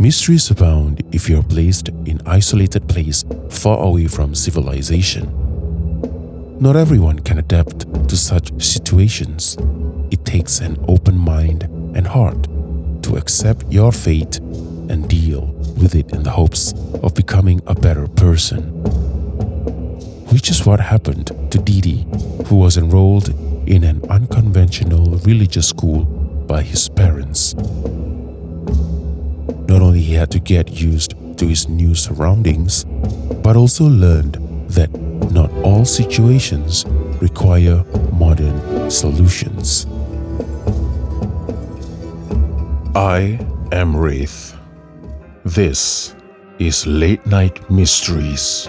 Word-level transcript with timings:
Mysteries 0.00 0.50
abound 0.50 1.02
if 1.12 1.28
you 1.28 1.38
are 1.38 1.42
placed 1.42 1.90
in 2.06 2.22
isolated 2.24 2.88
place 2.88 3.22
far 3.50 3.78
away 3.82 4.06
from 4.06 4.34
civilization. 4.34 5.28
Not 6.58 6.74
everyone 6.74 7.18
can 7.18 7.36
adapt 7.36 7.80
to 8.08 8.16
such 8.16 8.50
situations. 8.62 9.58
It 10.10 10.24
takes 10.24 10.60
an 10.60 10.82
open 10.88 11.18
mind 11.18 11.64
and 11.94 12.06
heart 12.06 12.44
to 13.02 13.18
accept 13.18 13.70
your 13.70 13.92
fate 13.92 14.38
and 14.38 15.06
deal 15.06 15.48
with 15.76 15.94
it 15.94 16.10
in 16.12 16.22
the 16.22 16.30
hopes 16.30 16.72
of 17.02 17.14
becoming 17.14 17.60
a 17.66 17.74
better 17.74 18.06
person. 18.08 18.62
Which 20.32 20.48
is 20.48 20.64
what 20.64 20.80
happened 20.80 21.26
to 21.50 21.58
Didi, 21.58 22.06
who 22.46 22.56
was 22.56 22.78
enrolled 22.78 23.28
in 23.68 23.84
an 23.84 24.00
unconventional 24.08 25.18
religious 25.26 25.68
school 25.68 26.04
by 26.46 26.62
his 26.62 26.88
parents. 26.88 27.54
Not 29.70 29.82
only 29.82 30.00
he 30.00 30.14
had 30.14 30.32
to 30.32 30.40
get 30.40 30.80
used 30.80 31.14
to 31.38 31.46
his 31.46 31.68
new 31.68 31.94
surroundings, 31.94 32.84
but 33.40 33.54
also 33.54 33.84
learned 33.84 34.34
that 34.68 34.90
not 35.30 35.48
all 35.62 35.84
situations 35.84 36.84
require 37.20 37.84
modern 38.12 38.90
solutions. 38.90 39.86
I 42.96 43.38
am 43.70 43.96
Wraith. 43.96 44.56
This 45.44 46.16
is 46.58 46.84
Late 46.88 47.24
Night 47.26 47.70
Mysteries. 47.70 48.68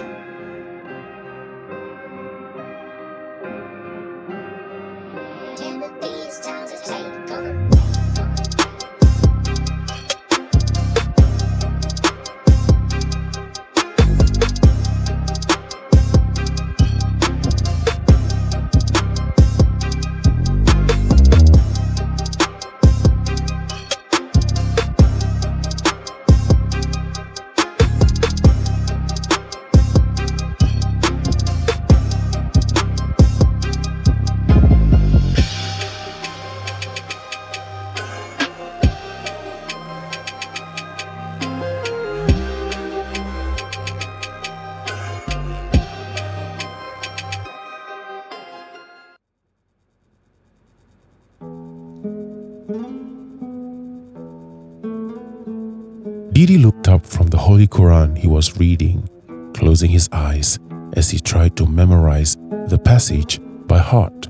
Didi 56.42 56.58
looked 56.58 56.88
up 56.88 57.06
from 57.06 57.28
the 57.28 57.38
Holy 57.38 57.68
Quran 57.68 58.18
he 58.18 58.26
was 58.26 58.58
reading, 58.58 59.08
closing 59.54 59.88
his 59.88 60.08
eyes 60.10 60.58
as 60.94 61.08
he 61.08 61.20
tried 61.20 61.56
to 61.56 61.66
memorize 61.66 62.36
the 62.66 62.80
passage 62.84 63.38
by 63.68 63.78
heart. 63.78 64.26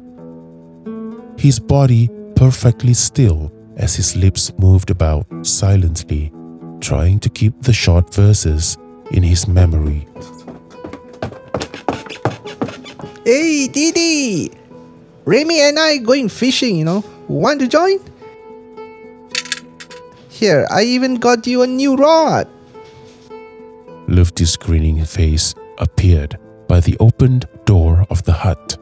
His 1.39 1.59
body 1.59 2.11
perfectly 2.37 2.93
still 2.93 3.51
as 3.79 3.97
his 3.97 4.15
lips 4.15 4.53
moved 4.59 4.91
about 4.91 5.25
silently, 5.41 6.31
trying 6.83 7.19
to 7.21 7.31
keep 7.31 7.59
the 7.63 7.73
short 7.73 8.13
verses 8.13 8.77
in 9.11 9.23
his 9.23 9.49
memory. 9.49 10.07
Hey, 13.25 13.69
Didi! 13.69 14.51
Remy 15.25 15.61
and 15.61 15.79
I 15.79 15.97
going 15.97 16.29
fishing, 16.29 16.77
you 16.77 16.85
know. 16.85 17.03
Want 17.29 17.61
to 17.61 17.67
join? 17.67 18.12
Here, 20.43 20.67
I 20.71 20.83
even 20.83 21.19
got 21.19 21.47
you 21.47 21.63
a 21.63 21.69
new 21.69 21.95
rod. 21.95 22.49
Lutfi's 24.09 24.57
grinning 24.57 25.05
face 25.05 25.55
appeared 25.79 26.37
by 26.67 26.81
the 26.81 26.97
opened 26.99 27.47
door 27.65 28.05
of 28.11 28.25
the 28.25 28.33
hut. 28.33 28.77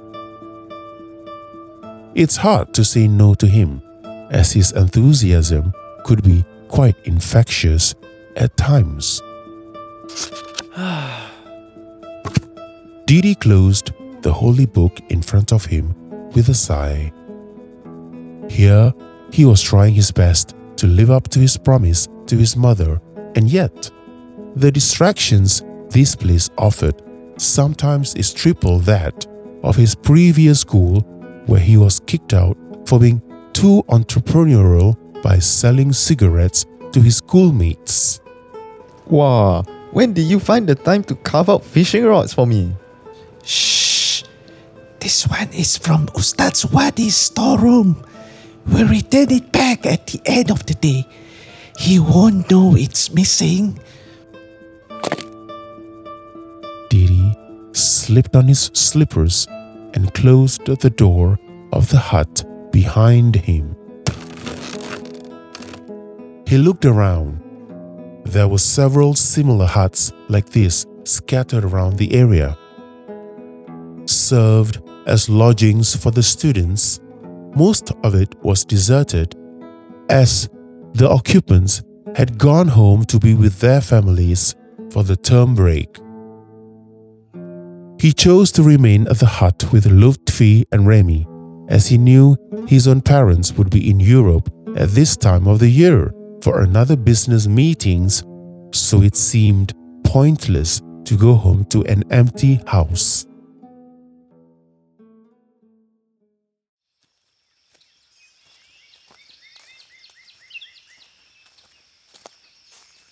It's 2.15 2.38
hard 2.38 2.72
to 2.72 2.82
say 2.82 3.06
no 3.09 3.34
to 3.34 3.47
him, 3.47 3.82
as 4.31 4.53
his 4.53 4.72
enthusiasm 4.72 5.75
could 6.04 6.22
be 6.22 6.47
quite 6.69 6.97
infectious 7.04 7.94
at 8.37 8.56
times. 8.56 9.21
Didi 13.04 13.34
closed 13.34 13.92
the 14.22 14.32
holy 14.32 14.65
book 14.65 14.98
in 15.10 15.21
front 15.21 15.53
of 15.53 15.66
him 15.66 15.94
with 16.31 16.48
a 16.48 16.54
sigh. 16.54 17.12
Here, 18.48 18.94
he 19.31 19.44
was 19.44 19.60
trying 19.60 19.92
his 19.92 20.10
best 20.10 20.54
to 20.80 20.86
live 20.86 21.10
up 21.10 21.28
to 21.28 21.38
his 21.38 21.58
promise 21.58 22.08
to 22.24 22.36
his 22.38 22.56
mother, 22.56 22.98
and 23.34 23.50
yet, 23.50 23.91
the 24.56 24.72
distractions 24.72 25.62
this 25.91 26.16
place 26.16 26.48
offered 26.56 27.02
sometimes 27.36 28.14
is 28.14 28.32
triple 28.32 28.78
that 28.78 29.26
of 29.62 29.76
his 29.76 29.94
previous 29.94 30.60
school, 30.60 31.00
where 31.44 31.60
he 31.60 31.76
was 31.76 32.00
kicked 32.06 32.32
out 32.32 32.56
for 32.86 32.98
being 32.98 33.20
too 33.52 33.84
entrepreneurial 33.91 34.96
by 35.22 35.38
selling 35.38 35.92
cigarettes 35.92 36.64
to 36.92 37.02
his 37.02 37.18
schoolmates. 37.18 38.20
Wow, 39.06 39.64
when 39.92 40.14
did 40.14 40.22
you 40.22 40.41
find 40.41 40.66
the 40.66 40.76
time 40.76 41.04
to 41.04 41.14
carve 41.14 41.50
out 41.50 41.62
fishing 41.62 42.06
rods 42.06 42.32
for 42.32 42.47
me? 42.47 42.74
Shh! 43.44 44.22
This 44.98 45.28
one 45.28 45.50
is 45.52 45.76
from 45.76 46.06
Ustaz 46.08 46.64
Wadi's 46.72 47.16
storeroom. 47.16 48.02
We'll 48.70 48.88
return 48.88 49.31
it 49.31 49.53
back 49.53 49.84
at 49.84 50.06
the 50.06 50.20
end 50.25 50.50
of 50.50 50.64
the 50.66 50.75
day. 50.75 51.06
He 51.78 51.98
won't 51.98 52.50
know 52.50 52.76
it's 52.76 53.12
missing. 53.12 53.78
Didi 56.88 57.36
slipped 57.72 58.36
on 58.36 58.47
his 58.48 58.70
slippers 58.72 59.47
and 59.94 60.12
closed 60.14 60.64
the 60.66 60.91
door 60.91 61.38
of 61.72 61.91
the 61.91 61.98
hut 61.98 62.44
behind 62.70 63.36
him. 63.36 63.76
He 66.47 66.59
looked 66.59 66.84
around. 66.84 67.41
There 68.25 68.48
were 68.48 68.59
several 68.59 69.14
similar 69.14 69.66
huts 69.66 70.12
like 70.28 70.50
this 70.50 70.86
scattered 71.04 71.64
around 71.64 71.97
the 71.97 72.12
area. 72.14 72.56
Served 74.06 74.82
as 75.06 75.28
lodgings 75.28 75.97
for 75.97 76.10
the 76.10 76.22
students, 76.22 77.00
most 77.55 77.93
of 78.05 78.15
it 78.15 78.34
was 78.43 78.65
deserted 78.65 79.34
as 80.09 80.49
the 80.94 81.09
occupants 81.09 81.83
had 82.15 82.38
gone 82.38 82.69
home 82.69 83.05
to 83.05 83.19
be 83.19 83.34
with 83.34 83.61
their 83.61 83.81
families 83.81 84.55
for 84.91 85.05
the 85.05 85.16
term 85.16 85.55
break. 85.55 85.99
He 88.00 88.12
chose 88.12 88.50
to 88.53 88.62
remain 88.62 89.06
at 89.09 89.19
the 89.19 89.27
hut 89.27 89.65
with 89.72 89.84
Lutfi 89.84 90.65
and 90.72 90.87
Remy, 90.87 91.27
as 91.69 91.87
he 91.87 91.99
knew 91.99 92.37
his 92.66 92.89
own 92.89 93.00
parents 93.00 93.53
would 93.53 93.71
be 93.71 93.91
in 93.91 94.00
Europe 94.00 94.50
at 94.77 94.89
this 94.91 95.16
time 95.16 95.47
of 95.47 95.59
the 95.59 95.69
year 95.69 96.12
for 96.43 96.62
another 96.62 96.97
business 96.97 97.47
meetings, 97.47 98.25
so 98.72 99.03
it 99.03 99.16
seemed 99.16 99.75
pointless 100.05 100.81
to 101.05 101.16
go 101.16 101.34
home 101.34 101.65
to 101.66 101.84
an 101.84 102.03
empty 102.10 102.60
house. 102.66 103.27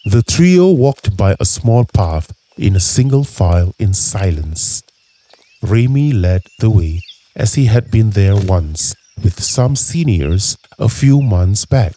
The 0.09 0.23
trio 0.23 0.71
walked 0.71 1.19
by 1.19 1.37
a 1.39 1.45
small 1.45 1.85
path 1.85 2.33
in 2.57 2.75
a 2.75 2.81
single 2.81 3.25
file 3.25 3.75
in 3.79 3.93
silence. 3.93 4.83
Remy 5.61 6.13
led 6.13 6.45
the 6.61 6.71
way 6.71 7.03
as 7.37 7.57
he 7.57 7.67
had 7.67 7.91
been 7.91 8.13
there 8.13 8.35
once 8.35 8.95
with 9.23 9.39
some 9.39 9.77
seniors 9.77 10.57
a 10.79 10.89
few 10.89 11.21
months 11.21 11.67
back. 11.67 11.93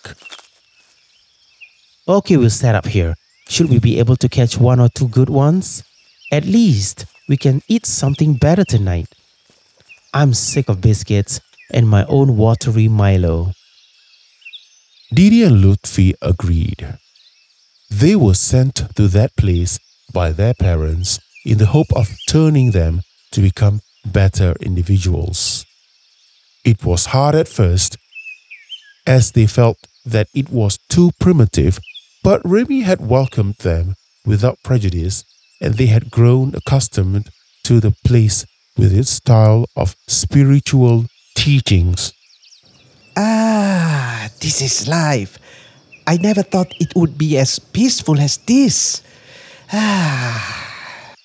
Okay, 2.05 2.35
we'll 2.35 2.49
set 2.49 2.75
up 2.75 2.85
here. 2.85 3.15
Should 3.47 3.69
we 3.69 3.79
be 3.79 3.97
able 3.97 4.17
to 4.17 4.27
catch 4.27 4.57
one 4.57 4.81
or 4.81 4.89
two 4.89 5.07
good 5.07 5.29
ones? 5.29 5.81
At 6.33 6.43
least 6.43 7.05
we 7.29 7.37
can 7.37 7.61
eat 7.69 7.85
something 7.85 8.33
better 8.33 8.65
tonight. 8.65 9.07
I'm 10.13 10.33
sick 10.33 10.67
of 10.67 10.81
biscuits 10.81 11.39
and 11.71 11.87
my 11.87 12.03
own 12.07 12.35
watery 12.35 12.89
Milo. 12.89 13.53
Didi 15.13 15.43
and 15.43 15.63
Lutfi 15.63 16.11
agreed. 16.21 16.97
They 18.01 18.15
were 18.15 18.33
sent 18.33 18.75
to 18.95 19.07
that 19.09 19.35
place 19.37 19.77
by 20.11 20.31
their 20.31 20.55
parents 20.55 21.19
in 21.45 21.59
the 21.59 21.67
hope 21.67 21.93
of 21.95 22.09
turning 22.27 22.71
them 22.71 23.01
to 23.31 23.41
become 23.41 23.81
better 24.03 24.55
individuals. 24.59 25.63
It 26.65 26.83
was 26.83 27.05
hard 27.13 27.35
at 27.35 27.47
first, 27.47 27.97
as 29.05 29.31
they 29.33 29.45
felt 29.45 29.77
that 30.03 30.27
it 30.33 30.49
was 30.49 30.79
too 30.89 31.11
primitive 31.19 31.79
But 32.23 32.41
Remy 32.43 32.81
had 32.81 33.01
welcomed 33.01 33.57
them 33.59 33.95
without 34.25 34.57
prejudice, 34.63 35.23
and 35.59 35.75
they 35.75 35.87
had 35.87 36.11
grown 36.11 36.53
accustomed 36.55 37.29
to 37.65 37.79
the 37.79 37.95
place 38.05 38.45
with 38.77 38.93
its 38.97 39.11
style 39.11 39.65
of 39.75 39.95
spiritual 40.07 41.05
teachings. 41.35 42.13
Ah, 43.17 44.29
this 44.39 44.61
is 44.61 44.87
life. 44.87 45.37
I 46.11 46.17
never 46.17 46.43
thought 46.43 46.75
it 46.77 46.91
would 46.93 47.17
be 47.17 47.37
as 47.37 47.57
peaceful 47.57 48.19
as 48.19 48.35
this. 48.39 49.01
Ah, 49.71 51.15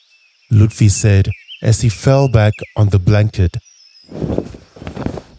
Lutfi 0.53 0.88
said 0.88 1.29
as 1.61 1.81
he 1.81 1.88
fell 1.88 2.29
back 2.29 2.53
on 2.77 2.91
the 2.91 3.00
blanket 3.00 3.56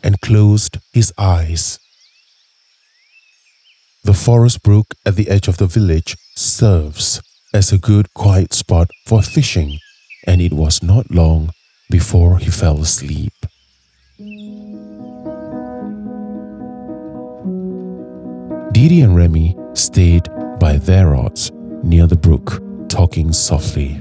and 0.03 0.19
closed 0.19 0.79
his 0.91 1.13
eyes. 1.17 1.79
The 4.03 4.13
forest 4.13 4.63
brook 4.63 4.87
at 5.05 5.15
the 5.15 5.29
edge 5.29 5.47
of 5.47 5.59
the 5.59 5.67
village 5.67 6.17
serves 6.35 7.21
as 7.53 7.71
a 7.71 7.77
good 7.77 8.13
quiet 8.13 8.51
spot 8.51 8.89
for 9.05 9.21
fishing, 9.21 9.79
and 10.27 10.41
it 10.41 10.51
was 10.51 10.83
not 10.83 11.09
long 11.09 11.51
before 11.89 12.39
he 12.39 12.49
fell 12.49 12.81
asleep. 12.81 13.31
Didi 18.77 19.01
and 19.01 19.15
Remy 19.15 19.57
stayed 19.73 20.29
by 20.59 20.77
their 20.77 21.07
rods 21.07 21.51
near 21.81 22.05
the 22.05 22.15
brook, 22.15 22.61
talking 22.89 23.33
softly. 23.33 23.99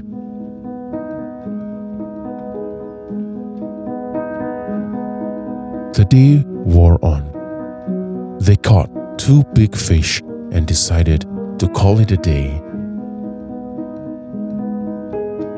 The 5.93 6.05
day 6.07 6.43
wore 6.45 7.03
on. 7.03 8.37
They 8.39 8.55
caught 8.55 8.91
two 9.17 9.43
big 9.55 9.75
fish 9.75 10.21
and 10.51 10.67
decided 10.67 11.21
to 11.57 11.67
call 11.69 11.99
it 11.99 12.11
a 12.11 12.17
day. 12.17 12.51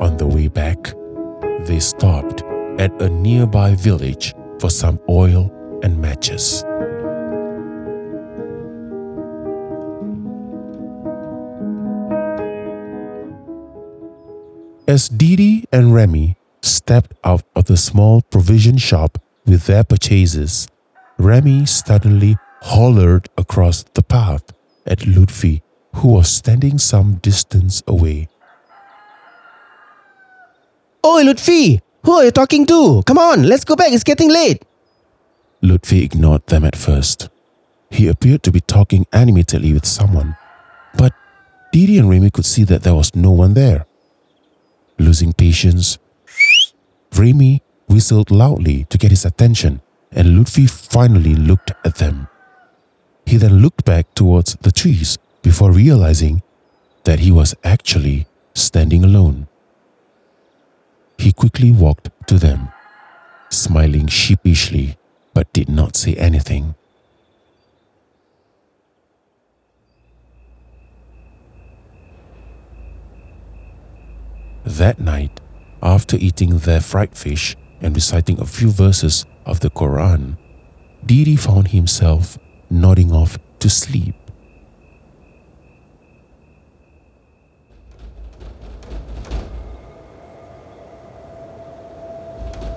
On 0.00 0.16
the 0.16 0.26
way 0.26 0.48
back, 0.48 0.94
they 1.66 1.78
stopped 1.78 2.42
at 2.78 3.02
a 3.02 3.10
nearby 3.10 3.74
village 3.74 4.34
for 4.58 4.70
some 4.70 4.98
oil 5.10 5.52
and 5.82 6.00
matches. 6.00 6.64
As 14.90 15.08
Didi 15.08 15.66
and 15.70 15.94
Remy 15.94 16.36
stepped 16.62 17.14
out 17.22 17.44
of 17.54 17.66
the 17.66 17.76
small 17.76 18.22
provision 18.22 18.76
shop 18.76 19.18
with 19.46 19.66
their 19.66 19.84
purchases, 19.84 20.66
Remy 21.16 21.64
suddenly 21.66 22.36
hollered 22.60 23.28
across 23.38 23.84
the 23.94 24.02
path 24.02 24.42
at 24.86 24.98
Lutfi, 25.06 25.62
who 25.94 26.08
was 26.08 26.28
standing 26.28 26.76
some 26.78 27.20
distance 27.22 27.84
away. 27.86 28.26
Oi, 31.06 31.22
Lutfi! 31.22 31.80
Who 32.04 32.12
are 32.14 32.24
you 32.24 32.32
talking 32.32 32.66
to? 32.66 33.04
Come 33.06 33.18
on, 33.18 33.44
let's 33.44 33.62
go 33.62 33.76
back. 33.76 33.92
It's 33.92 34.02
getting 34.02 34.28
late. 34.28 34.64
Lutfi 35.62 36.02
ignored 36.02 36.48
them 36.48 36.64
at 36.64 36.74
first. 36.74 37.28
He 37.90 38.08
appeared 38.08 38.42
to 38.42 38.50
be 38.50 38.60
talking 38.60 39.06
animatedly 39.12 39.72
with 39.72 39.86
someone, 39.86 40.36
but 40.96 41.12
Didi 41.70 41.96
and 41.96 42.10
Remy 42.10 42.30
could 42.30 42.44
see 42.44 42.64
that 42.64 42.82
there 42.82 42.96
was 42.96 43.14
no 43.14 43.30
one 43.30 43.54
there. 43.54 43.86
Losing 45.00 45.32
patience, 45.32 45.96
Remy 47.16 47.62
whistled 47.88 48.30
loudly 48.30 48.84
to 48.90 48.98
get 48.98 49.10
his 49.10 49.24
attention, 49.24 49.80
and 50.12 50.36
Lutfi 50.36 50.68
finally 50.68 51.34
looked 51.34 51.72
at 51.86 51.94
them. 51.94 52.28
He 53.24 53.38
then 53.38 53.62
looked 53.62 53.86
back 53.86 54.14
towards 54.14 54.56
the 54.60 54.70
trees 54.70 55.16
before 55.40 55.72
realizing 55.72 56.42
that 57.04 57.20
he 57.20 57.32
was 57.32 57.54
actually 57.64 58.26
standing 58.52 59.02
alone. 59.02 59.48
He 61.16 61.32
quickly 61.32 61.70
walked 61.70 62.10
to 62.26 62.36
them, 62.36 62.68
smiling 63.48 64.06
sheepishly, 64.06 64.98
but 65.32 65.50
did 65.54 65.70
not 65.70 65.96
say 65.96 66.14
anything. 66.16 66.74
That 74.78 75.00
night, 75.00 75.40
after 75.82 76.16
eating 76.16 76.58
their 76.58 76.80
fried 76.80 77.16
fish 77.18 77.56
and 77.80 77.92
reciting 77.92 78.38
a 78.38 78.46
few 78.46 78.70
verses 78.70 79.26
of 79.44 79.58
the 79.58 79.68
Quran, 79.68 80.36
Didi 81.04 81.34
found 81.34 81.68
himself 81.68 82.38
nodding 82.70 83.10
off 83.10 83.36
to 83.58 83.68
sleep. 83.68 84.14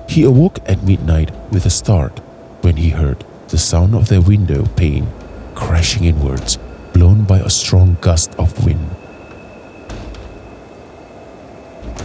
He 0.09 0.23
awoke 0.23 0.57
at 0.65 0.83
midnight 0.83 1.29
with 1.51 1.67
a 1.67 1.69
start 1.69 2.19
when 2.61 2.77
he 2.77 2.89
heard 2.89 3.23
the 3.49 3.59
sound 3.59 3.93
of 3.93 4.07
their 4.09 4.21
window 4.21 4.65
pane 4.75 5.07
crashing 5.53 6.05
inwards, 6.05 6.57
blown 6.91 7.23
by 7.23 7.37
a 7.37 7.51
strong 7.51 7.97
gust 8.01 8.33
of 8.39 8.65
wind. 8.65 9.02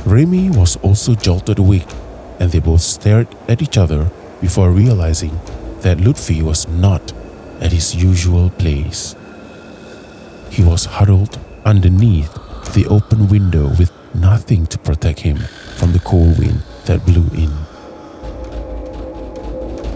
Remy 0.08 0.48
was 0.56 0.78
also 0.78 1.14
jolted 1.14 1.58
awake, 1.58 1.86
and 2.40 2.50
they 2.50 2.60
both 2.60 2.80
stared 2.80 3.28
at 3.46 3.60
each 3.60 3.76
other 3.76 4.10
before 4.40 4.70
realizing 4.70 5.38
that 5.82 5.98
Lutfi 5.98 6.40
was 6.40 6.66
not 6.66 7.12
at 7.60 7.72
his 7.72 7.94
usual 7.94 8.48
place. 8.56 9.14
He 10.48 10.64
was 10.64 10.86
huddled 10.86 11.38
underneath 11.66 12.32
the 12.72 12.86
open 12.88 13.28
window 13.28 13.68
with 13.78 13.92
nothing 14.14 14.66
to 14.68 14.78
protect 14.78 15.20
him 15.20 15.36
from 15.76 15.92
the 15.92 16.00
cold 16.00 16.38
wind 16.38 16.62
that 16.86 17.04
blew 17.04 17.28
in. 17.36 17.52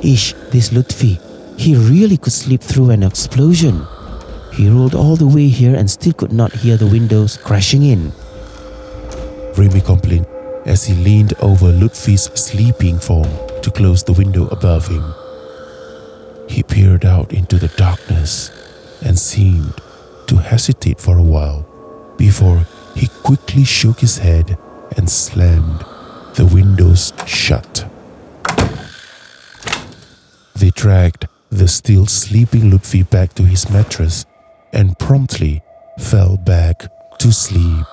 Ish, 0.05 0.35
this 0.51 0.75
Lutfi. 0.75 1.19
He 1.59 1.75
really 1.75 2.19
could 2.19 2.35
sleep 2.35 2.61
through 2.61 2.91
an 2.91 3.03
explosion. 3.03 3.87
He 4.53 4.69
rolled 4.69 4.95
all 4.95 5.17
the 5.17 5.27
way 5.27 5.49
here 5.49 5.75
and 5.75 5.91
still 5.91 6.13
could 6.13 6.33
not 6.33 6.53
hear 6.53 6.77
the 6.77 6.87
windows 6.87 7.39
crashing 7.39 7.85
in. 7.85 8.13
Remy 9.57 9.81
complained 9.83 10.27
as 10.65 10.85
he 10.85 10.95
leaned 10.95 11.35
over 11.41 11.67
Lutfi's 11.67 12.25
sleeping 12.41 12.99
form 12.99 13.29
to 13.63 13.71
close 13.71 14.03
the 14.03 14.13
window 14.13 14.47
above 14.49 14.87
him. 14.89 15.15
He 16.49 16.63
peered 16.63 17.05
out 17.05 17.33
into 17.33 17.59
the 17.59 17.69
darkness 17.69 18.51
and 19.05 19.19
seemed 19.19 19.81
to 20.27 20.37
hesitate 20.37 21.01
for 21.01 21.19
a 21.19 21.23
while 21.23 21.67
before 22.17 22.67
he 22.95 23.09
quickly 23.23 23.65
shook 23.65 24.01
his 24.01 24.19
head 24.19 24.57
and 24.97 25.09
slammed 25.09 25.85
the 26.35 26.47
windows 26.53 27.13
shut. 27.27 27.85
They 30.55 30.71
dragged 30.71 31.27
the 31.51 31.69
still 31.69 32.07
sleeping 32.07 32.71
Lutfi 32.71 33.09
back 33.09 33.35
to 33.35 33.43
his 33.43 33.69
mattress 33.69 34.25
and 34.73 34.99
promptly 34.99 35.63
fell 35.99 36.37
back 36.37 36.89
to 37.19 37.33
sleep. 37.33 37.87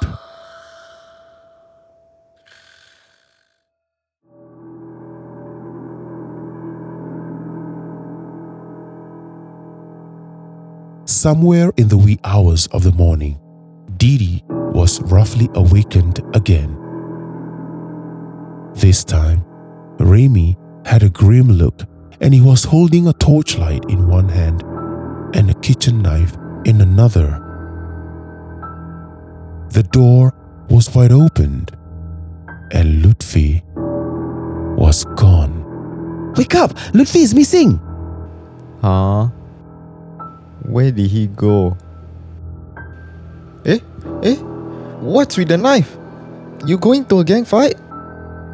Somewhere 11.20 11.74
in 11.76 11.90
the 11.90 11.98
wee 11.98 12.18
hours 12.24 12.68
of 12.68 12.84
the 12.84 12.94
morning, 12.94 13.38
Didi 13.98 14.42
was 14.48 15.02
roughly 15.02 15.50
awakened 15.54 16.22
again. 16.34 16.80
This 18.76 19.04
time, 19.04 19.44
Remy 20.00 20.56
had 20.86 21.04
a 21.04 21.10
grim 21.10 21.52
look 21.52 21.82
and 22.22 22.34
he 22.34 22.40
was 22.40 22.64
holding 22.64 23.10
a 23.10 23.14
torchlight 23.20 23.84
in 23.90 24.08
one 24.08 24.30
hand 24.30 24.64
and 25.36 25.50
a 25.50 25.56
kitchen 25.56 26.02
knife 26.02 26.38
in 26.64 26.80
another. 26.80 27.28
The 29.72 29.84
door 29.92 30.34
was 30.70 30.96
wide 30.96 31.12
open 31.12 31.68
and 32.72 33.04
Lutfi 33.04 33.62
was 34.78 35.04
gone. 35.18 36.34
Wake 36.38 36.56
up! 36.56 36.72
Lutfi 36.94 37.24
is 37.24 37.36
missing! 37.36 37.78
Huh? 38.82 39.28
Where 40.70 40.92
did 40.92 41.10
he 41.10 41.28
go? 41.28 41.76
Eh? 43.66 43.80
Eh? 44.22 44.36
What's 45.02 45.36
with 45.36 45.48
the 45.48 45.58
knife? 45.58 45.98
You 46.66 46.78
going 46.78 47.06
to 47.06 47.20
a 47.20 47.24
gang 47.24 47.44
fight? 47.44 47.76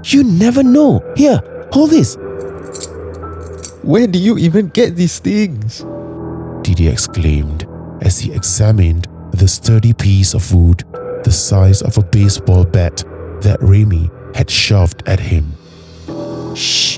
You 0.06 0.24
never 0.24 0.64
know. 0.64 1.04
Here, 1.18 1.42
hold 1.74 1.90
this. 1.90 2.16
Where 3.84 4.08
do 4.08 4.18
you 4.18 4.38
even 4.38 4.70
get 4.70 4.96
these 4.96 5.20
things? 5.20 5.86
Didi 6.62 6.88
exclaimed 6.88 7.68
as 8.02 8.18
he 8.18 8.32
examined 8.32 9.08
the 9.32 9.48
sturdy 9.48 9.94
piece 9.94 10.34
of 10.34 10.54
wood 10.54 10.84
the 11.26 11.32
size 11.32 11.82
of 11.82 11.98
a 11.98 12.04
baseball 12.04 12.64
bat 12.64 13.04
that 13.42 13.58
Remy 13.60 14.10
had 14.34 14.50
shoved 14.50 15.04
at 15.08 15.20
him. 15.20 15.52
Shh! 16.56 16.98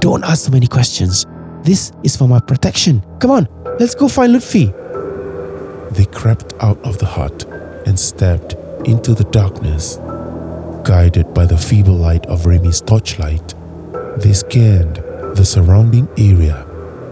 Don't 0.00 0.24
ask 0.24 0.46
so 0.46 0.50
many 0.50 0.66
questions. 0.66 1.26
This 1.62 1.92
is 2.02 2.16
for 2.16 2.26
my 2.26 2.40
protection. 2.40 3.04
Come 3.20 3.30
on, 3.30 3.48
let's 3.78 3.94
go 3.94 4.08
find 4.08 4.34
Lutfi. 4.34 4.74
They 5.94 6.04
crept 6.06 6.54
out 6.60 6.78
of 6.84 6.98
the 6.98 7.06
hut 7.06 7.44
and 7.86 7.98
stepped 7.98 8.54
into 8.86 9.14
the 9.14 9.24
darkness. 9.24 9.96
Guided 10.84 11.32
by 11.34 11.46
the 11.46 11.56
feeble 11.56 11.96
light 11.96 12.26
of 12.26 12.46
Remy's 12.46 12.80
torchlight, 12.80 13.54
they 14.18 14.32
scanned 14.32 14.96
the 15.36 15.44
surrounding 15.44 16.08
area, 16.18 16.64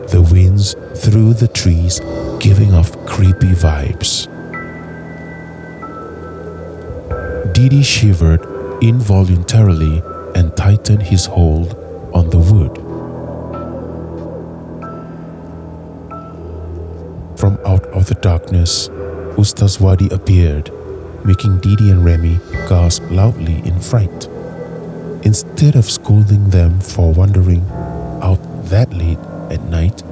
the 0.08 0.23
winds 0.32 0.75
through 1.02 1.35
the 1.35 1.49
trees 1.49 2.00
giving 2.40 2.75
off 2.75 2.92
creepy 3.06 3.52
vibes. 3.52 4.32
Didi 7.52 7.82
shivered 7.82 8.42
involuntarily 8.82 10.02
and 10.35 10.54
tightened 10.56 11.02
his 11.02 11.26
hold 11.26 11.75
on 12.12 12.28
the 12.30 12.38
wood. 12.38 12.86
The 18.07 18.15
darkness, 18.15 18.89
Ustaz 19.37 19.81
Wadi 19.81 20.09
appeared, 20.11 20.71
making 21.25 21.59
Didi 21.59 21.91
and 21.91 22.05
Remy 22.05 22.39
gasp 22.69 23.03
loudly 23.11 23.57
in 23.67 23.81
fright. 23.81 24.27
Instead 25.25 25.75
of 25.75 25.85
scolding 25.85 26.51
them 26.51 26.81
for 26.81 27.13
wandering 27.13 27.65
out 28.23 28.39
that 28.67 28.93
late 28.93 29.19
at 29.51 29.63
night, 29.65 30.05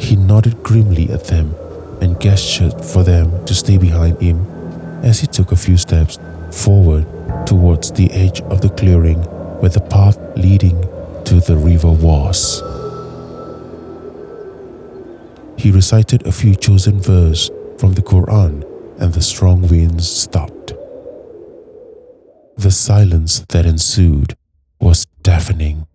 he 0.00 0.16
nodded 0.16 0.62
grimly 0.64 1.10
at 1.10 1.24
them 1.24 1.54
and 2.00 2.20
gestured 2.20 2.84
for 2.84 3.04
them 3.04 3.44
to 3.46 3.54
stay 3.54 3.78
behind 3.78 4.20
him 4.20 4.44
as 5.04 5.20
he 5.20 5.26
took 5.26 5.52
a 5.52 5.56
few 5.56 5.76
steps 5.76 6.18
forward 6.50 7.06
towards 7.46 7.92
the 7.92 8.10
edge 8.10 8.40
of 8.42 8.60
the 8.60 8.70
clearing 8.70 9.22
where 9.60 9.70
the 9.70 9.80
path 9.80 10.18
leading 10.36 10.80
to 11.24 11.40
the 11.40 11.56
river 11.56 11.90
was. 11.90 12.62
He 15.68 15.74
recited 15.74 16.26
a 16.26 16.32
few 16.32 16.54
chosen 16.54 16.98
verses 16.98 17.50
from 17.76 17.92
the 17.92 18.00
Quran 18.00 18.64
and 19.00 19.12
the 19.12 19.20
strong 19.20 19.68
winds 19.68 20.08
stopped. 20.08 20.72
The 22.56 22.70
silence 22.70 23.40
that 23.50 23.66
ensued 23.66 24.34
was 24.80 25.04
deafening. 25.20 25.86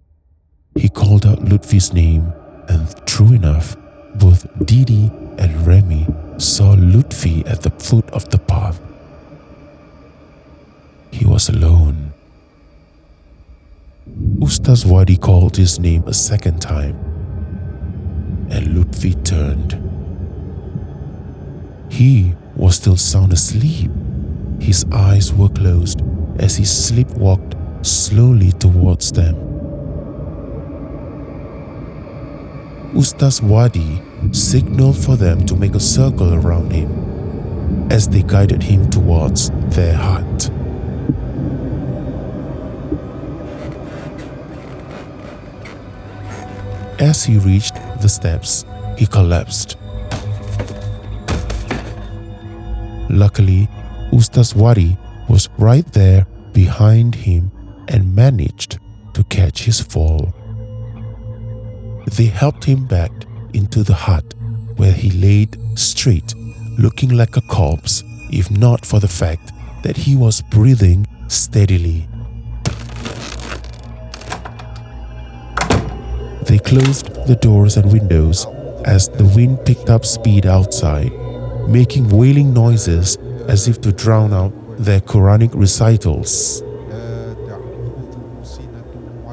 He 0.76 0.90
called 0.90 1.26
out 1.26 1.40
Lutfi's 1.40 1.92
name, 1.92 2.32
and 2.70 2.86
true 3.08 3.34
enough, 3.34 3.76
both 4.14 4.46
Didi 4.64 5.10
and 5.40 5.66
Remy 5.66 6.06
saw 6.38 6.76
Lutfi 6.76 7.44
at 7.50 7.64
the 7.64 7.72
foot 7.72 8.08
of 8.12 8.30
the 8.30 8.38
path. 8.38 8.80
He 11.10 11.26
was 11.26 11.50
alone. 11.50 12.14
Ustaz 14.40 14.86
Wadi 14.86 15.18
called 15.18 15.58
his 15.58 15.80
name 15.80 16.04
a 16.06 16.14
second 16.14 16.62
time, 16.62 17.13
and 18.54 18.68
Lutfi 18.68 19.14
turned. 19.26 19.74
He 21.92 22.36
was 22.56 22.76
still 22.76 22.98
sound 22.98 23.34
asleep. 23.34 23.92
His 24.60 24.86
eyes 24.92 25.34
were 25.34 25.50
closed 25.50 26.02
as 26.38 26.56
he 26.56 26.64
sleepwalked 26.64 27.86
slowly 27.86 28.52
towards 28.54 29.12
them. 29.12 29.36
Ustaz 32.94 33.42
Wadi 33.42 34.02
signaled 34.32 34.98
for 34.98 35.16
them 35.16 35.46
to 35.48 35.56
make 35.56 35.74
a 35.74 35.80
circle 35.80 36.36
around 36.36 36.72
him 36.72 37.92
as 37.92 38.08
they 38.08 38.22
guided 38.22 38.62
him 38.62 38.88
towards 38.90 39.50
their 39.76 39.96
hut. 39.96 40.52
As 47.00 47.24
he 47.24 47.40
reached 47.40 47.73
the 48.04 48.10
steps, 48.10 48.66
he 48.98 49.08
collapsed. 49.08 49.78
Luckily, 53.10 53.70
Ustaz 54.12 54.54
Wadi 54.56 54.98
was 55.30 55.50
right 55.58 55.86
there 55.94 56.28
behind 56.52 57.16
him 57.16 57.50
and 57.88 58.14
managed 58.14 58.80
to 59.14 59.24
catch 59.26 59.64
his 59.64 59.80
fall. 59.80 60.34
They 62.18 62.26
helped 62.26 62.66
him 62.66 62.86
back 62.86 63.12
into 63.54 63.84
the 63.84 63.94
hut 63.94 64.26
where 64.76 64.92
he 64.92 65.12
laid 65.12 65.58
straight, 65.76 66.36
looking 66.78 67.12
like 67.12 67.38
a 67.38 67.42
corpse, 67.42 68.04
if 68.32 68.52
not 68.52 68.86
for 68.86 69.00
the 69.00 69.08
fact 69.08 69.54
that 69.84 69.96
he 69.96 70.18
was 70.18 70.42
breathing 70.42 71.08
steadily. 71.30 72.08
Closed 76.74 77.28
the 77.28 77.36
doors 77.36 77.78
and 77.78 77.92
windows 77.92 78.48
as 78.86 79.08
the 79.08 79.26
wind 79.36 79.64
picked 79.64 79.92
up 79.92 80.04
speed 80.04 80.48
outside, 80.48 81.12
making 81.70 82.10
wailing 82.10 82.52
noises 82.52 83.16
as 83.48 83.68
if 83.68 83.80
to 83.80 83.92
drown 83.92 84.34
out 84.34 84.52
their 84.80 85.00
Quranic 85.00 85.52
recitals. 85.54 86.64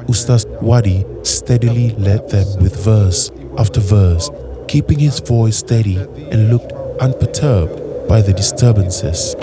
Ustaz 0.07 0.45
Wadi 0.61 1.03
steadily 1.23 1.95
led 1.95 2.29
them 2.29 2.45
with 2.61 2.75
verse 2.85 3.31
after 3.57 3.79
verse, 3.79 4.29
keeping 4.67 4.99
his 4.99 5.19
voice 5.19 5.57
steady 5.57 5.97
and 5.97 6.51
looked 6.51 6.73
unperturbed 7.01 8.07
by 8.07 8.21
the 8.21 8.33
disturbances. 8.33 9.35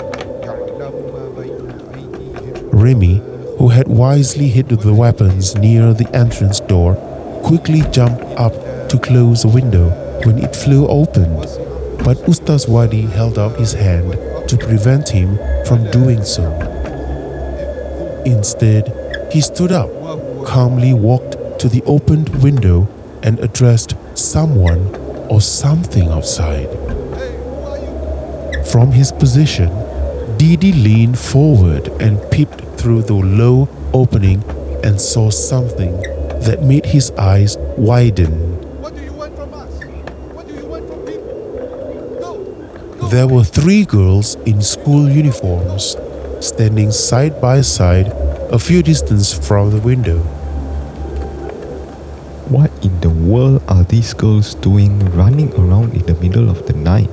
Remy, 2.71 3.17
who 3.57 3.67
had 3.67 3.89
wisely 3.89 4.47
hid 4.47 4.69
the 4.69 4.93
weapons 4.93 5.55
near 5.55 5.93
the 5.93 6.09
entrance 6.15 6.61
door, 6.61 6.95
quickly 7.43 7.81
jumped 7.91 8.23
up 8.37 8.53
to 8.89 8.99
close 8.99 9.43
the 9.43 9.47
window 9.47 9.89
when 10.25 10.39
it 10.39 10.55
flew 10.55 10.87
open. 10.87 11.35
But 12.03 12.17
Ustaz 12.27 12.67
Wadi 12.67 13.01
held 13.01 13.37
out 13.37 13.57
his 13.57 13.73
hand 13.73 14.13
to 14.47 14.57
prevent 14.57 15.09
him 15.09 15.37
from 15.65 15.89
doing 15.91 16.23
so. 16.23 16.45
Instead, 18.25 18.93
he 19.31 19.41
stood 19.41 19.71
up, 19.71 19.89
calmly 20.45 20.93
walked 20.93 21.59
to 21.59 21.69
the 21.69 21.83
opened 21.85 22.29
window, 22.41 22.87
and 23.21 23.39
addressed 23.39 23.95
someone 24.15 24.95
or 25.29 25.41
something 25.41 26.07
outside. 26.09 26.69
From 28.71 28.91
his 28.91 29.11
position, 29.11 29.69
Didi 30.37 30.71
leaned 30.71 31.19
forward 31.19 31.89
and 32.01 32.19
peeped 32.31 32.61
through 32.79 33.03
the 33.03 33.13
low 33.13 33.67
opening 33.93 34.43
and 34.83 34.99
saw 35.01 35.29
something 35.29 36.01
that 36.45 36.63
made 36.63 36.85
his 36.85 37.11
eyes 37.11 37.57
widen. 37.77 38.31
What 38.81 38.95
do 38.95 39.03
you 39.03 39.13
want 39.13 39.35
from 39.35 39.53
us? 39.53 39.83
What 40.33 40.47
do 40.47 40.53
you 40.53 40.65
want 40.65 40.87
from 40.87 41.05
people? 41.05 42.19
Go! 42.19 43.09
There 43.09 43.27
were 43.27 43.43
three 43.43 43.85
girls 43.85 44.35
in 44.45 44.61
school 44.61 45.09
uniforms 45.09 45.97
standing 46.39 46.91
side 46.91 47.41
by 47.41 47.61
side 47.61 48.07
a 48.51 48.57
few 48.57 48.81
distance 48.81 49.33
from 49.33 49.71
the 49.71 49.79
window. 49.79 50.19
What 52.49 52.71
in 52.83 52.99
the 53.01 53.09
world 53.09 53.61
are 53.67 53.83
these 53.83 54.13
girls 54.13 54.55
doing 54.55 54.97
running 55.11 55.53
around 55.53 55.93
in 55.93 56.05
the 56.05 56.15
middle 56.15 56.49
of 56.49 56.65
the 56.65 56.73
night? 56.73 57.11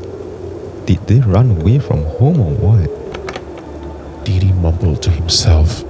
Did 0.86 1.04
they 1.08 1.20
run 1.20 1.50
away 1.50 1.78
from 1.78 2.04
home 2.16 2.40
or 2.40 2.54
what? 2.54 4.24
Didi 4.24 4.52
mumbled 4.52 5.02
to 5.02 5.10
himself. 5.10 5.84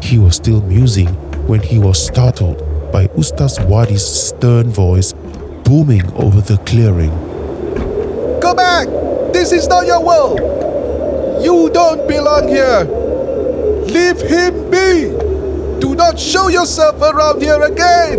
He 0.00 0.18
was 0.18 0.36
still 0.36 0.60
musing 0.60 1.27
when 1.48 1.62
he 1.62 1.78
was 1.78 2.04
startled 2.06 2.58
by 2.92 3.06
Ustaz 3.16 3.58
Wadi's 3.66 4.04
stern 4.04 4.68
voice 4.68 5.14
booming 5.64 6.06
over 6.12 6.42
the 6.42 6.58
clearing. 6.66 7.10
Go 8.40 8.54
back! 8.54 8.86
This 9.32 9.52
is 9.52 9.66
not 9.66 9.86
your 9.86 10.04
world! 10.04 10.40
You 11.42 11.70
don't 11.70 12.06
belong 12.06 12.48
here! 12.48 12.84
Leave 13.86 14.20
him 14.20 14.70
be! 14.70 15.08
Do 15.80 15.94
not 15.94 16.20
show 16.20 16.48
yourself 16.48 17.00
around 17.00 17.40
here 17.40 17.62
again! 17.62 18.18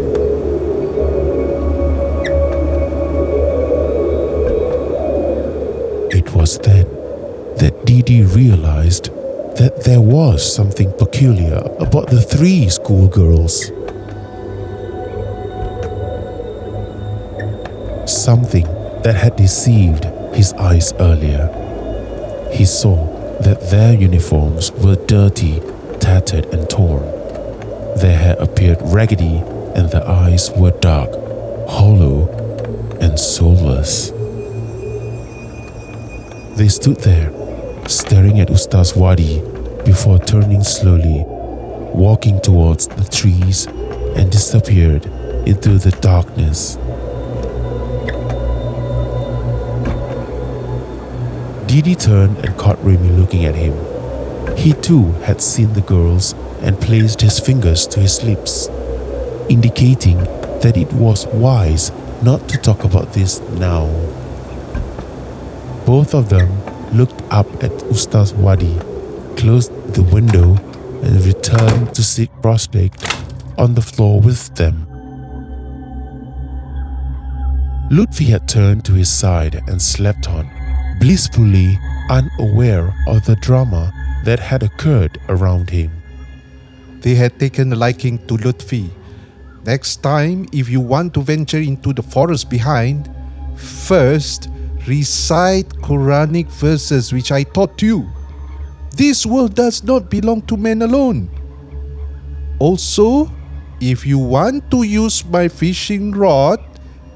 It 6.11 6.33
was 6.33 6.57
then 6.57 6.85
that 7.57 7.85
Didi 7.85 8.23
realized 8.23 9.11
that 9.59 9.83
there 9.83 9.99
was 9.99 10.55
something 10.55 10.89
peculiar 10.93 11.57
about 11.79 12.07
the 12.07 12.21
three 12.21 12.69
schoolgirls. 12.69 13.65
Something 18.09 18.63
that 19.03 19.15
had 19.15 19.35
deceived 19.35 20.05
his 20.33 20.53
eyes 20.53 20.93
earlier. 21.01 21.49
He 22.53 22.63
saw 22.63 22.95
that 23.41 23.69
their 23.69 23.93
uniforms 23.93 24.71
were 24.71 24.95
dirty, 24.95 25.59
tattered, 25.99 26.45
and 26.53 26.69
torn. 26.69 27.03
Their 27.97 28.17
hair 28.17 28.37
appeared 28.39 28.77
raggedy, 28.81 29.43
and 29.75 29.91
their 29.91 30.07
eyes 30.07 30.51
were 30.55 30.71
dark, 30.71 31.11
hollow, 31.67 32.29
and 33.01 33.19
soulless. 33.19 34.11
They 36.57 36.69
stood 36.69 37.01
there, 37.01 37.29
staring 37.89 38.39
at 38.39 38.49
Ustaz 38.49 38.95
Wadi 38.95 39.41
before 39.83 40.19
turning 40.19 40.63
slowly, 40.63 41.23
walking 41.25 42.39
towards 42.41 42.87
the 42.87 43.03
trees, 43.05 43.65
and 44.15 44.31
disappeared 44.31 45.05
into 45.47 45.79
the 45.79 45.91
darkness. 45.99 46.77
Didi 51.67 51.95
turned 51.95 52.37
and 52.39 52.55
caught 52.57 52.83
Remy 52.83 53.09
looking 53.09 53.45
at 53.45 53.55
him. 53.55 53.73
He 54.55 54.73
too 54.73 55.11
had 55.23 55.41
seen 55.41 55.73
the 55.73 55.81
girls 55.81 56.33
and 56.61 56.79
placed 56.79 57.21
his 57.21 57.39
fingers 57.39 57.87
to 57.87 57.99
his 57.99 58.23
lips, 58.23 58.67
indicating 59.49 60.17
that 60.61 60.77
it 60.77 60.91
was 60.93 61.25
wise 61.27 61.91
not 62.21 62.47
to 62.49 62.57
talk 62.57 62.83
about 62.83 63.13
this 63.13 63.39
now. 63.57 63.85
Both 65.85 66.13
of 66.13 66.29
them 66.29 66.68
looked 66.93 67.21
up 67.31 67.47
at 67.63 67.71
Ustaz 67.91 68.33
Wadi, 68.33 68.77
closed 69.35 69.71
the 69.93 70.03
window, 70.03 70.55
and 71.03 71.25
returned 71.25 71.93
to 71.95 72.03
sit 72.03 72.29
cross-legged 72.41 73.03
on 73.57 73.73
the 73.73 73.81
floor 73.81 74.19
with 74.19 74.53
them. 74.55 74.85
Lutfi 77.89 78.27
had 78.27 78.47
turned 78.47 78.85
to 78.85 78.93
his 78.93 79.09
side 79.09 79.63
and 79.67 79.81
slept 79.81 80.29
on, 80.29 80.49
blissfully 80.99 81.79
unaware 82.09 82.93
of 83.07 83.25
the 83.25 83.35
drama 83.37 83.91
that 84.25 84.39
had 84.39 84.63
occurred 84.63 85.19
around 85.29 85.69
him. 85.69 85.91
They 87.01 87.15
had 87.15 87.39
taken 87.39 87.71
a 87.71 87.75
liking 87.75 88.19
to 88.27 88.35
Lutfi. 88.37 88.89
Next 89.65 89.97
time, 90.03 90.47
if 90.51 90.69
you 90.69 90.81
want 90.81 91.13
to 91.13 91.21
venture 91.21 91.59
into 91.59 91.93
the 91.93 92.03
forest 92.03 92.49
behind, 92.49 93.09
first 93.55 94.49
recite 94.87 95.69
Quranic 95.81 96.47
verses 96.47 97.11
which 97.13 97.31
I 97.31 97.43
taught 97.43 97.81
you. 97.81 98.07
This 98.95 99.25
world 99.25 99.55
does 99.55 99.83
not 99.83 100.09
belong 100.09 100.41
to 100.43 100.57
men 100.57 100.81
alone. 100.81 101.29
Also, 102.59 103.31
if 103.79 104.05
you 104.05 104.19
want 104.19 104.69
to 104.71 104.83
use 104.83 105.23
my 105.25 105.47
fishing 105.47 106.11
rod, 106.11 106.59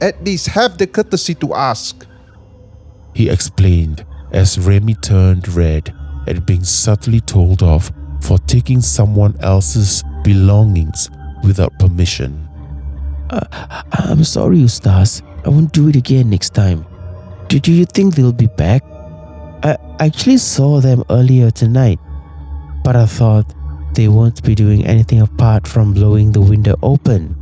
at 0.02 0.24
least 0.24 0.48
have 0.48 0.78
the 0.78 0.88
courtesy 0.88 1.36
to 1.36 1.54
ask. 1.54 2.06
He 3.14 3.30
explained 3.30 4.06
as 4.32 4.58
Remy 4.58 4.96
turned 4.96 5.48
red 5.50 5.94
at 6.28 6.48
being 6.48 6.64
subtly 6.64 7.20
told 7.22 7.62
off 7.62 7.92
for 8.22 8.38
taking 8.40 8.82
someone 8.82 9.36
else's 9.42 10.04
belongings 10.24 11.10
without 11.44 11.78
permission. 11.80 12.48
Uh, 13.30 13.46
I'm 13.92 14.24
sorry, 14.24 14.60
Ustaz. 14.60 15.22
I 15.46 15.50
won't 15.50 15.74
do 15.74 15.90
it 15.90 15.96
again 15.96 16.30
next 16.30 16.54
time. 16.54 16.86
Do, 17.54 17.60
do 17.60 17.72
you 17.72 17.86
think 17.86 18.16
they'll 18.16 18.32
be 18.32 18.48
back? 18.48 18.84
I 19.62 19.78
actually 20.00 20.38
saw 20.38 20.80
them 20.80 21.04
earlier 21.12 21.52
tonight, 21.52 22.00
but 22.84 22.96
I 22.96 23.06
thought 23.06 23.46
they 23.94 24.08
won't 24.08 24.42
be 24.42 24.56
doing 24.56 24.84
anything 24.88 25.22
apart 25.22 25.68
from 25.68 25.94
blowing 25.94 26.32
the 26.32 26.42
window 26.42 26.74
open. 26.82 27.36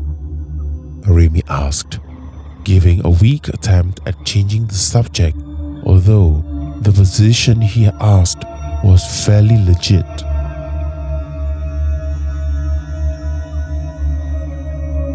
Remy 1.08 1.44
asked, 1.48 2.01
giving 2.65 3.06
a 3.06 3.10
weak 3.10 3.48
attempt 3.48 4.01
at 4.06 4.25
changing 4.25 4.65
the 4.65 4.74
subject, 4.74 5.38
although 5.86 6.44
the 6.82 6.91
position 6.91 7.62
he 7.62 7.86
asked 8.01 8.44
was 8.84 9.25
fairly 9.25 9.63
legit. 9.63 10.12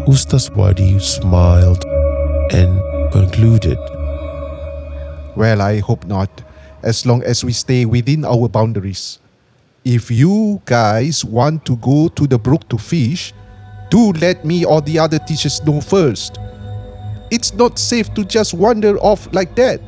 Ustaz 0.07 0.49
Wadi 0.55 0.97
smiled 0.97 1.85
and 2.51 2.81
concluded, 3.11 3.77
Well, 5.37 5.61
I 5.61 5.81
hope 5.81 6.03
not, 6.05 6.41
as 6.81 7.05
long 7.05 7.21
as 7.21 7.45
we 7.45 7.53
stay 7.53 7.85
within 7.85 8.25
our 8.25 8.49
boundaries. 8.49 9.19
If 9.85 10.09
you 10.09 10.59
guys 10.65 11.23
want 11.23 11.63
to 11.67 11.75
go 11.77 12.07
to 12.07 12.25
the 12.25 12.39
brook 12.39 12.67
to 12.69 12.77
fish, 12.79 13.35
do 13.91 14.13
let 14.13 14.43
me 14.43 14.65
or 14.65 14.81
the 14.81 14.97
other 14.97 15.19
teachers 15.19 15.63
know 15.63 15.79
first. 15.79 16.39
It's 17.29 17.53
not 17.53 17.77
safe 17.77 18.11
to 18.15 18.25
just 18.25 18.55
wander 18.55 18.97
off 18.97 19.31
like 19.31 19.55
that. 19.57 19.79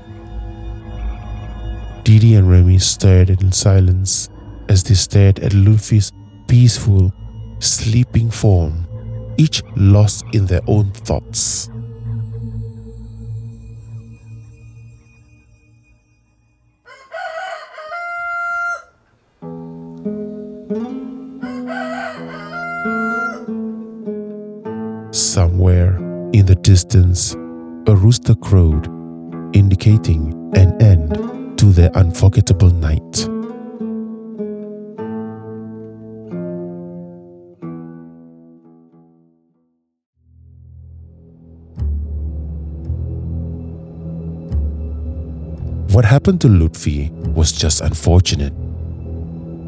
Didi 2.03 2.35
and 2.35 2.47
Remy 2.47 2.77
stared 2.77 3.31
in 3.31 3.51
silence 3.51 4.29
as 4.69 4.83
they 4.83 4.93
stared 4.93 5.39
at 5.39 5.53
Lutfi's 5.53 6.12
peaceful, 6.47 7.12
sleeping 7.57 8.29
form, 8.29 8.85
each 9.38 9.63
lost 9.75 10.25
in 10.33 10.45
their 10.45 10.62
own 10.67 10.91
thoughts. 10.91 11.71
The 26.49 26.55
distance, 26.55 27.35
a 27.85 27.95
rooster 27.95 28.33
crowed, 28.33 28.88
indicating 29.55 30.33
an 30.55 30.81
end 30.81 31.59
to 31.59 31.65
their 31.67 31.95
unforgettable 31.95 32.71
night. 32.71 33.27
What 45.93 46.03
happened 46.03 46.41
to 46.41 46.47
Lutfi 46.47 47.12
was 47.35 47.51
just 47.51 47.81
unfortunate. 47.81 48.53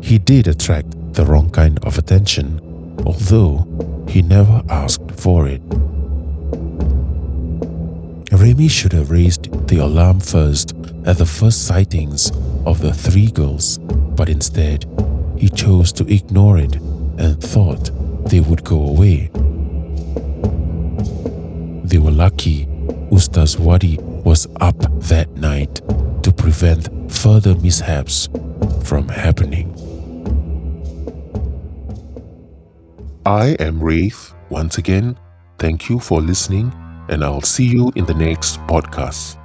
He 0.03 0.17
did 0.17 0.47
attract 0.47 1.13
the 1.13 1.25
wrong 1.25 1.51
kind 1.51 1.77
of 1.85 1.99
attention, 1.99 2.59
although 3.05 3.67
he 4.07 4.23
never 4.23 4.63
asked 4.67 5.11
for 5.11 5.47
it. 5.47 5.61
Remy 8.31 8.69
should 8.69 8.93
have 8.93 9.11
raised 9.11 9.67
the 9.67 9.79
alarm 9.79 10.19
first 10.19 10.73
at 11.05 11.17
the 11.17 11.25
first 11.25 11.67
sightings 11.67 12.31
of 12.65 12.79
the 12.79 12.93
three 12.93 13.29
girls, 13.29 13.77
but 13.77 14.29
instead, 14.29 14.85
he 15.37 15.49
chose 15.49 15.91
to 15.93 16.05
ignore 16.11 16.57
it 16.57 16.75
and 16.75 17.41
thought 17.41 17.91
they 18.29 18.39
would 18.39 18.63
go 18.63 18.87
away. 18.87 19.29
They 21.83 21.97
were 21.97 22.11
lucky 22.11 22.67
Ustaz 23.11 23.59
Wadi 23.59 23.97
was 23.99 24.47
up 24.61 24.77
that 25.09 25.29
night 25.35 25.81
to 26.23 26.31
prevent 26.31 26.89
further 27.11 27.55
mishaps 27.55 28.29
from 28.85 29.09
happening. 29.09 29.67
I 33.25 33.57
am 33.59 33.83
Wraith. 33.83 34.33
Once 34.49 34.77
again, 34.77 35.17
thank 35.59 35.89
you 35.89 35.99
for 35.99 36.21
listening, 36.21 36.71
and 37.11 37.23
I'll 37.23 37.41
see 37.41 37.65
you 37.65 37.91
in 37.95 38.05
the 38.05 38.13
next 38.13 38.57
podcast. 38.61 39.40